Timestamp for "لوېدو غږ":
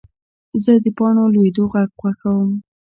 1.33-1.89